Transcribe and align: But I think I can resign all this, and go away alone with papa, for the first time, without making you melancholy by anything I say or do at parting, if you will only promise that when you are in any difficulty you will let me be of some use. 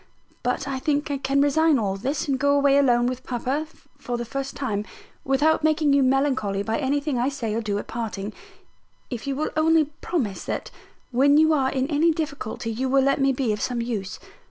But 0.41 0.67
I 0.67 0.79
think 0.79 1.11
I 1.11 1.19
can 1.19 1.41
resign 1.43 1.77
all 1.77 1.95
this, 1.95 2.27
and 2.27 2.39
go 2.39 2.55
away 2.57 2.75
alone 2.79 3.05
with 3.05 3.23
papa, 3.23 3.67
for 3.99 4.17
the 4.17 4.25
first 4.25 4.55
time, 4.55 4.83
without 5.23 5.63
making 5.63 5.93
you 5.93 6.01
melancholy 6.01 6.63
by 6.63 6.79
anything 6.79 7.19
I 7.19 7.29
say 7.29 7.53
or 7.53 7.61
do 7.61 7.77
at 7.77 7.85
parting, 7.85 8.33
if 9.11 9.27
you 9.27 9.35
will 9.35 9.51
only 9.55 9.85
promise 10.01 10.43
that 10.45 10.71
when 11.11 11.37
you 11.37 11.53
are 11.53 11.69
in 11.69 11.85
any 11.91 12.11
difficulty 12.11 12.71
you 12.71 12.89
will 12.89 13.03
let 13.03 13.21
me 13.21 13.31
be 13.31 13.53
of 13.53 13.61
some 13.61 13.79
use. 13.79 14.17